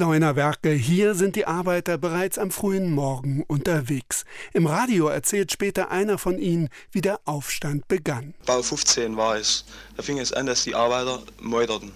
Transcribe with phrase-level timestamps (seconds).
[0.00, 0.70] Leunerwerke.
[0.70, 4.24] Hier sind die Arbeiter bereits am frühen Morgen unterwegs.
[4.54, 8.32] Im Radio erzählt später einer von ihnen, wie der Aufstand begann.
[8.46, 9.66] Bau 15 war es.
[9.96, 11.92] Da fing es an, dass die Arbeiter meuterten.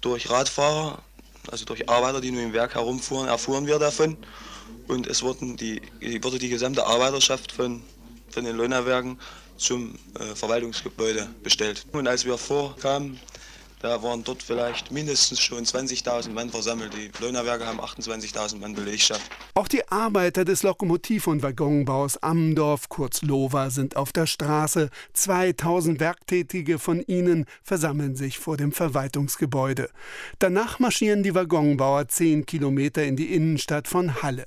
[0.00, 1.02] Durch Radfahrer,
[1.52, 4.16] also durch Arbeiter, die nur im Werk herumfuhren, erfuhren wir davon.
[4.88, 5.82] Und es wurden die,
[6.22, 7.82] wurde die gesamte Arbeiterschaft von,
[8.30, 9.18] von den Leunerwerken
[9.58, 11.84] zum äh, Verwaltungsgebäude bestellt.
[11.92, 13.20] Und als wir vorkamen,
[13.84, 16.94] da waren dort vielleicht mindestens schon 20.000 Mann versammelt.
[16.94, 19.30] Die Leunerwerke haben 28.000 Mann Belegschaft.
[19.52, 24.88] Auch die Arbeiter des Lokomotiv- und Waggonbaus Ammendorf, kurz Lova, sind auf der Straße.
[25.12, 29.90] 2000 Werktätige von ihnen versammeln sich vor dem Verwaltungsgebäude.
[30.38, 34.46] Danach marschieren die Waggonbauer 10 Kilometer in die Innenstadt von Halle.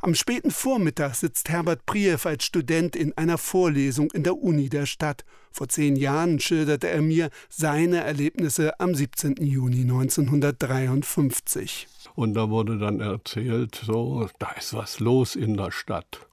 [0.00, 4.86] Am späten Vormittag sitzt Herbert Priew als Student in einer Vorlesung in der Uni der
[4.86, 5.24] Stadt.
[5.50, 9.36] Vor zehn Jahren schilderte er mir seine Erlebnisse am 17.
[9.40, 11.88] Juni 1953.
[12.14, 16.26] Und da wurde dann erzählt, so, da ist was los in der Stadt.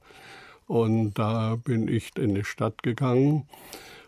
[0.66, 3.48] Und da bin ich in die Stadt gegangen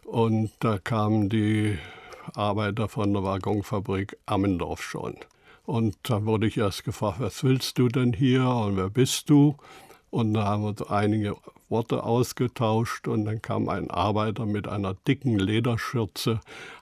[0.04, 1.78] und da kamen die
[2.34, 5.16] Arbeiter von der Waggonfabrik Ammendorf schon.
[5.64, 9.56] Und dann wurde ich erst gefragt, was willst du denn hier und wer bist du?
[10.10, 11.36] Und da haben wir so einige
[11.70, 16.40] Worte ausgetauscht und dann kam ein Arbeiter mit einer dicken Lederschürze,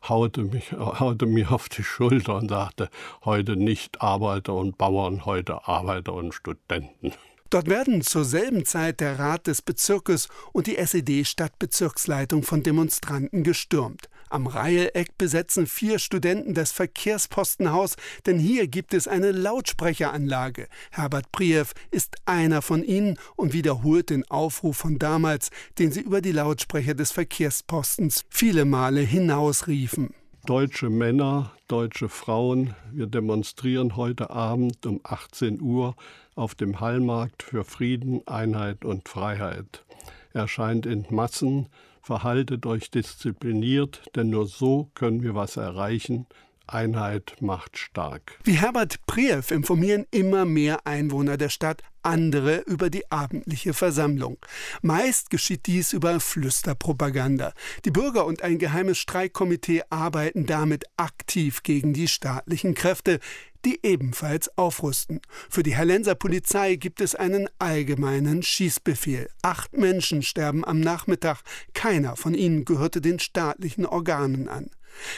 [0.08, 2.91] haute, mich, haute mir auf die Schulter und sagte,
[3.25, 7.12] heute nicht Arbeiter und Bauern, heute Arbeiter und Studenten.
[7.51, 14.08] Dort werden zur selben Zeit der Rat des Bezirkes und die SED-Stadtbezirksleitung von Demonstranten gestürmt.
[14.31, 20.69] Am Reieleck besetzen vier Studenten das Verkehrspostenhaus, denn hier gibt es eine Lautsprecheranlage.
[20.92, 26.20] Herbert Priew ist einer von ihnen und wiederholt den Aufruf von damals, den sie über
[26.20, 30.14] die Lautsprecher des Verkehrspostens viele Male hinausriefen.
[30.47, 35.97] Deutsche Männer, deutsche Frauen, wir demonstrieren heute Abend um 18 Uhr
[36.36, 39.84] auf dem Hallmarkt für Frieden, Einheit und Freiheit.
[40.33, 41.67] Erscheint in Massen,
[42.11, 46.27] verhaltet euch diszipliniert, denn nur so können wir was erreichen,
[46.73, 48.39] Einheit macht stark.
[48.45, 54.39] Wie Herbert Priew informieren immer mehr Einwohner der Stadt andere über die abendliche Versammlung.
[54.83, 57.53] Meist geschieht dies über Flüsterpropaganda.
[57.85, 63.20] Die Bürger und ein geheimes Streikkomitee arbeiten damit aktiv gegen die staatlichen Kräfte,
[63.64, 65.20] die ebenfalls aufrüsten.
[65.51, 69.29] Für die Hallenser Polizei gibt es einen allgemeinen Schießbefehl.
[69.42, 71.42] Acht Menschen sterben am Nachmittag.
[71.75, 74.70] Keiner von ihnen gehörte den staatlichen Organen an.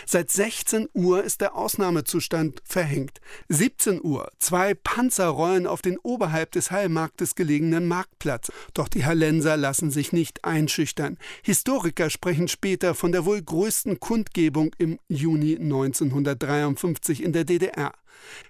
[0.07, 3.21] Seit 16 Uhr ist der Ausnahmezustand verhängt.
[3.49, 4.31] 17 Uhr.
[4.39, 8.53] Zwei Panzer rollen auf den oberhalb des Hallmarktes gelegenen Marktplatz.
[8.75, 11.19] Doch die Hallenser lassen sich nicht einschüchtern.
[11.43, 17.93] Historiker sprechen später von der wohl größten Kundgebung im Juni 1953 in der DDR.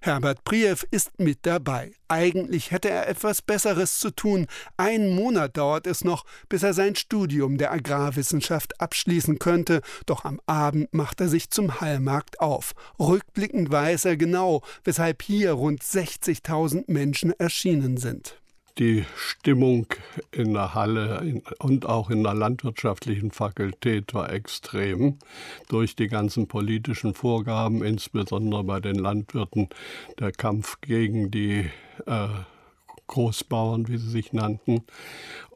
[0.00, 1.92] Herbert Priew ist mit dabei.
[2.08, 4.46] Eigentlich hätte er etwas Besseres zu tun.
[4.76, 10.40] Einen Monat dauert es noch, bis er sein Studium der Agrarwissenschaft abschließen könnte, doch am
[10.46, 12.72] Abend macht er sich zum Hallmarkt auf.
[12.98, 18.41] Rückblickend weiß er genau, weshalb hier rund 60.000 Menschen erschienen sind.
[18.78, 19.86] Die Stimmung
[20.30, 25.18] in der Halle und auch in der landwirtschaftlichen Fakultät war extrem.
[25.68, 29.68] Durch die ganzen politischen Vorgaben, insbesondere bei den Landwirten,
[30.18, 31.70] der Kampf gegen die
[32.06, 32.28] äh,
[33.08, 34.84] Großbauern, wie sie sich nannten,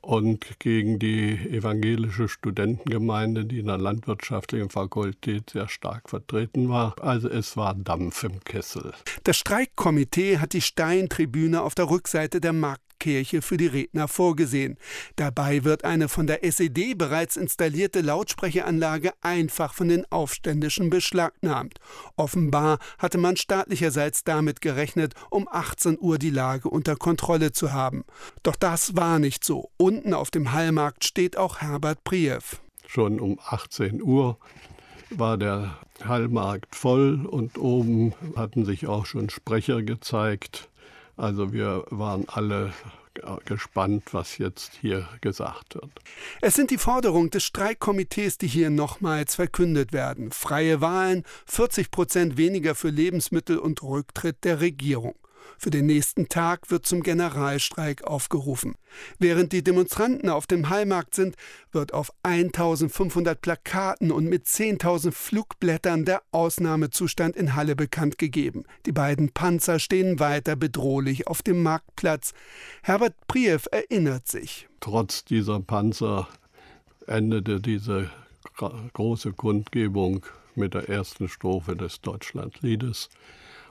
[0.07, 6.95] und gegen die evangelische Studentengemeinde, die in der landwirtschaftlichen Fakultät sehr stark vertreten war.
[7.01, 8.93] Also es war Dampf im Kessel.
[9.25, 14.79] Das Streikkomitee hat die Steintribüne auf der Rückseite der Markt Kirche für die Redner vorgesehen.
[15.17, 21.79] Dabei wird eine von der SED bereits installierte Lautsprecheranlage einfach von den Aufständischen beschlagnahmt.
[22.17, 28.05] Offenbar hatte man staatlicherseits damit gerechnet, um 18 Uhr die Lage unter Kontrolle zu haben.
[28.43, 29.71] Doch das war nicht so.
[29.97, 32.43] Unten auf dem Hallmarkt steht auch Herbert Priew.
[32.87, 34.37] Schon um 18 Uhr
[35.09, 40.69] war der Hallmarkt voll und oben hatten sich auch schon Sprecher gezeigt
[41.17, 42.73] also wir waren alle
[43.47, 45.91] gespannt, was jetzt hier gesagt wird.
[46.43, 50.31] Es sind die Forderungen des Streikkomitees, die hier nochmals verkündet werden.
[50.33, 55.15] Freie Wahlen, 40 Prozent weniger für Lebensmittel und Rücktritt der Regierung.
[55.59, 58.75] Für den nächsten Tag wird zum Generalstreik aufgerufen.
[59.19, 61.37] Während die Demonstranten auf dem Hallmarkt sind,
[61.73, 68.65] wird auf 1500 Plakaten und mit 10.000 Flugblättern der Ausnahmezustand in Halle bekannt gegeben.
[68.87, 72.33] Die beiden Panzer stehen weiter bedrohlich auf dem Marktplatz.
[72.83, 74.69] Herbert Priew erinnert sich.
[74.81, 76.29] Trotz dieser Panzer
[77.07, 78.11] endete diese
[78.57, 83.11] große Kundgebung mit der ersten Strophe des Deutschlandliedes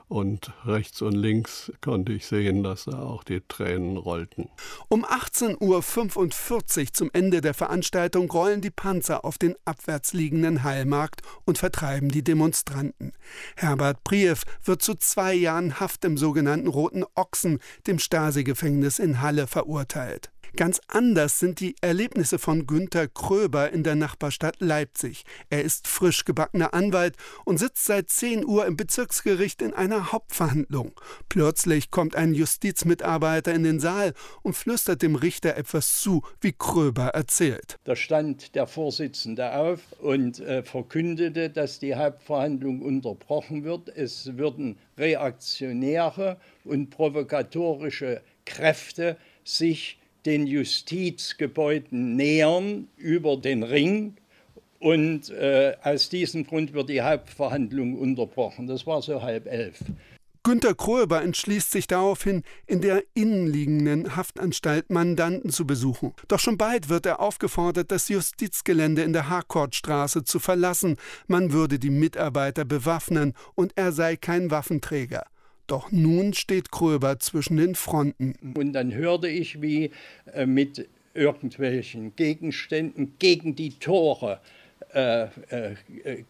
[0.08, 4.48] Und rechts und links konnte ich sehen, dass da auch die Tränen rollten.
[4.88, 11.22] Um 18.45 Uhr zum Ende der Veranstaltung rollen die Panzer auf den abwärts liegenden Heilmarkt
[11.44, 13.14] und vertreiben die Demonstranten.
[13.56, 17.58] Herbert Priev wird zu zwei Jahren Haft im sogenannten Roten Ochsen,
[17.88, 20.30] dem Stasi-Gefängnis in Halle, verurteilt.
[20.56, 25.24] Ganz anders sind die Erlebnisse von Günter Kröber in der Nachbarstadt Leipzig.
[25.50, 27.14] Er ist frisch gebackener Anwalt
[27.44, 30.98] und sitzt seit 10 Uhr im Bezirksgericht in einer Hauptverhandlung.
[31.28, 37.08] Plötzlich kommt ein Justizmitarbeiter in den Saal und flüstert dem Richter etwas zu, wie Kröber
[37.08, 37.76] erzählt.
[37.84, 43.90] Da stand der Vorsitzende auf und äh, verkündete, dass die Hauptverhandlung unterbrochen wird.
[43.94, 54.16] Es würden reaktionäre und provokatorische Kräfte sich den Justizgebäuden nähern über den Ring.
[54.78, 58.66] Und äh, aus diesem Grund wird die Hauptverhandlung unterbrochen.
[58.66, 59.78] Das war so halb elf.
[60.46, 66.12] Günter Kroeber entschließt sich daraufhin, in der innenliegenden Haftanstalt Mandanten zu besuchen.
[66.28, 70.98] Doch schon bald wird er aufgefordert, das Justizgelände in der Harkortstraße zu verlassen.
[71.26, 75.24] Man würde die Mitarbeiter bewaffnen und er sei kein Waffenträger.
[75.66, 78.34] Doch nun steht Kröber zwischen den Fronten.
[78.56, 79.90] Und dann hörte ich, wie
[80.32, 84.40] äh, mit irgendwelchen Gegenständen gegen die Tore
[84.96, 85.74] äh, äh,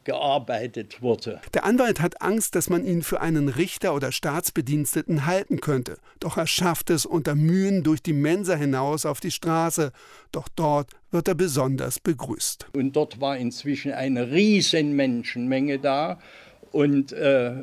[0.04, 1.40] gearbeitet wurde.
[1.54, 5.98] Der Anwalt hat Angst, dass man ihn für einen Richter oder Staatsbediensteten halten könnte.
[6.20, 9.92] Doch er schafft es unter Mühen durch die Mensa hinaus auf die Straße.
[10.32, 12.66] Doch dort wird er besonders begrüßt.
[12.74, 16.18] Und dort war inzwischen eine riesen Menschenmenge da.
[16.72, 17.60] Und äh,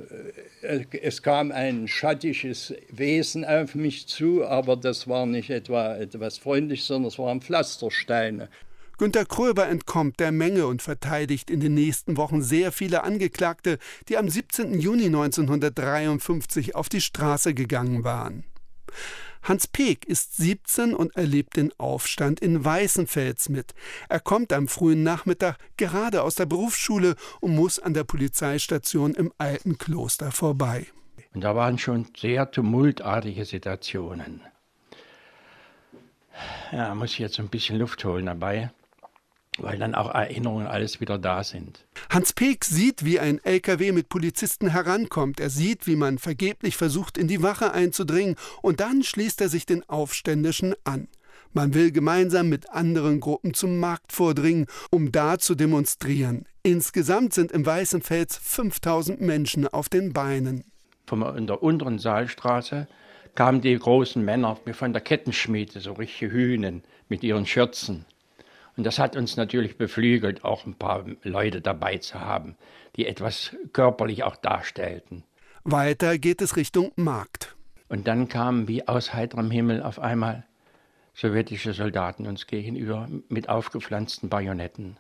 [0.61, 6.37] äh, es kam ein schattiges Wesen auf mich zu, aber das war nicht etwa etwas
[6.37, 8.49] Freundliches, sondern es waren Pflastersteine.
[8.97, 14.17] Günter Kröber entkommt der Menge und verteidigt in den nächsten Wochen sehr viele Angeklagte, die
[14.17, 14.79] am 17.
[14.79, 18.45] Juni 1953 auf die Straße gegangen waren.
[19.43, 23.73] Hans Peek ist 17 und erlebt den Aufstand in Weißenfels mit.
[24.09, 29.31] Er kommt am frühen Nachmittag gerade aus der Berufsschule und muss an der Polizeistation im
[29.37, 30.87] alten Kloster vorbei.
[31.33, 34.41] Und da waren schon sehr tumultartige Situationen.
[36.71, 38.71] Ja, muss ich jetzt ein bisschen Luft holen dabei
[39.59, 41.85] weil dann auch Erinnerungen alles wieder da sind.
[42.09, 45.39] Hans Peek sieht, wie ein LKW mit Polizisten herankommt.
[45.39, 49.65] Er sieht, wie man vergeblich versucht, in die Wache einzudringen, und dann schließt er sich
[49.65, 51.07] den Aufständischen an.
[51.55, 56.47] Man will gemeinsam mit anderen Gruppen zum Markt vordringen, um da zu demonstrieren.
[56.63, 60.63] Insgesamt sind im Weißen Fels 5000 Menschen auf den Beinen.
[61.05, 62.87] Von der unteren Saalstraße
[63.35, 68.05] kamen die großen Männer von der Kettenschmiede, so richtige Hühnen mit ihren Schürzen.
[68.75, 72.55] Und das hat uns natürlich beflügelt, auch ein paar Leute dabei zu haben,
[72.95, 75.23] die etwas körperlich auch darstellten.
[75.63, 77.55] Weiter geht es Richtung Markt.
[77.87, 80.45] Und dann kamen wie aus heiterem Himmel auf einmal
[81.13, 84.97] sowjetische Soldaten uns gegenüber mit aufgepflanzten Bajonetten.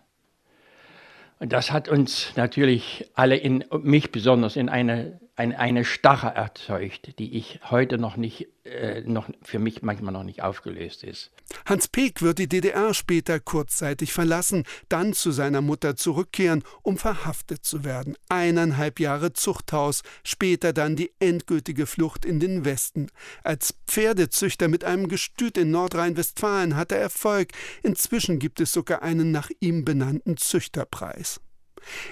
[1.39, 7.17] Und das hat uns natürlich alle, in, mich besonders, in eine eine, eine Starre erzeugt,
[7.17, 11.31] die ich heute noch nicht, äh, noch für mich manchmal noch nicht aufgelöst ist.
[11.65, 17.65] Hans Peek wird die DDR später kurzzeitig verlassen, dann zu seiner Mutter zurückkehren, um verhaftet
[17.65, 18.15] zu werden.
[18.29, 23.09] Eineinhalb Jahre Zuchthaus, später dann die endgültige Flucht in den Westen.
[23.43, 27.49] Als Pferdezüchter mit einem Gestüt in Nordrhein-Westfalen hat er Erfolg.
[27.81, 31.41] Inzwischen gibt es sogar einen nach ihm benannten Züchterpreis.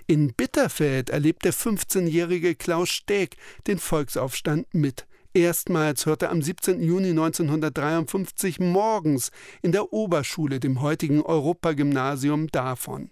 [0.08, 3.38] In Bitterfeld erlebt der 15-jährige Klaus Steg
[3.68, 5.06] den Volksaufstand mit.
[5.34, 6.82] Erstmals hört er am 17.
[6.82, 13.10] Juni 1953 morgens in der Oberschule, dem heutigen Europagymnasium, davon.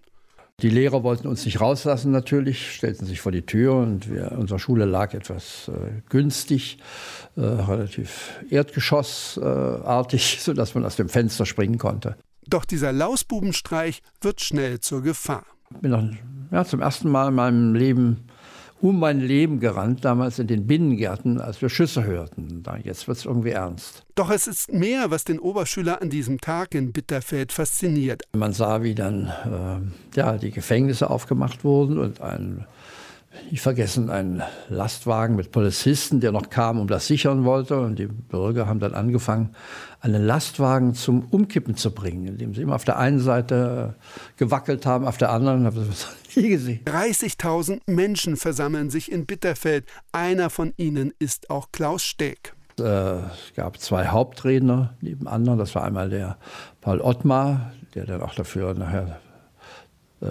[0.60, 4.58] Die Lehrer wollten uns nicht rauslassen natürlich, stellten sich vor die Tür und wir, unsere
[4.58, 6.76] Schule lag etwas äh, günstig,
[7.36, 12.16] äh, relativ erdgeschossartig, äh, sodass man aus dem Fenster springen konnte.
[12.46, 15.46] Doch dieser Lausbubenstreich wird schnell zur Gefahr
[15.80, 16.04] bin noch,
[16.50, 18.24] ja, zum ersten Mal in meinem Leben
[18.80, 22.62] um mein Leben gerannt, damals in den Binnengärten, als wir Schüsse hörten.
[22.82, 24.04] Jetzt wird es irgendwie ernst.
[24.14, 28.22] Doch es ist mehr, was den Oberschüler an diesem Tag in Bitterfeld fasziniert.
[28.32, 32.64] Man sah, wie dann äh, ja, die Gefängnisse aufgemacht wurden und ein
[33.50, 37.80] nicht vergessen, ein Lastwagen mit Polizisten, der noch kam, um das sichern wollte.
[37.80, 39.54] Und die Bürger haben dann angefangen,
[40.00, 43.94] einen Lastwagen zum Umkippen zu bringen, indem sie immer auf der einen Seite
[44.36, 46.80] gewackelt haben, auf der anderen habe ich das nie gesehen.
[46.86, 49.84] 30.000 Menschen versammeln sich in Bitterfeld.
[50.12, 52.54] Einer von ihnen ist auch Klaus Steg.
[52.78, 55.58] Äh, es gab zwei Hauptredner neben anderen.
[55.58, 56.38] Das war einmal der
[56.80, 59.29] Paul Ottmar, der dann auch dafür nachher äh,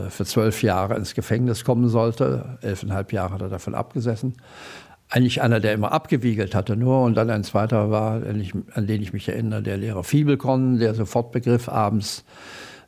[0.10, 2.58] für zwölf Jahre ins Gefängnis kommen sollte.
[2.62, 4.36] Elfeinhalb Jahre hat er davon abgesessen.
[5.10, 7.02] eigentlich einer, der immer abgewiegelt hatte nur.
[7.02, 11.32] Und dann ein zweiter war, an den ich mich erinnere, der Lehrer Fiebelkorn, der sofort
[11.32, 12.24] begriff abends,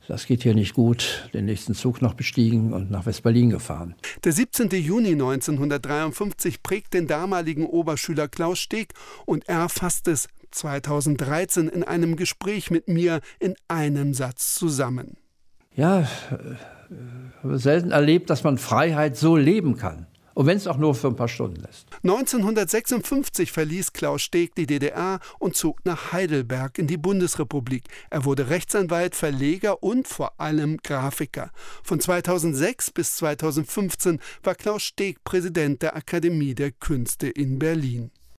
[0.07, 3.95] das geht hier nicht gut, den nächsten Zug noch bestiegen und nach West-Berlin gefahren.
[4.23, 4.69] Der 17.
[4.69, 8.93] Juni 1953 prägt den damaligen Oberschüler Klaus Steg
[9.25, 15.17] und er fasst es 2013 in einem Gespräch mit mir in einem Satz zusammen.
[15.75, 16.07] Ja,
[17.43, 20.07] habe selten erlebt, dass man Freiheit so leben kann.
[20.33, 21.87] Und wenn es auch nur für ein paar Stunden ist.
[22.03, 27.83] 1956 verließ Klaus Steg die DDR und zog nach Heidelberg in die Bundesrepublik.
[28.09, 31.51] Er wurde Rechtsanwalt, Verleger und vor allem Grafiker.
[31.83, 38.11] Von 2006 bis 2015 war Klaus Steg Präsident der Akademie der Künste in Berlin.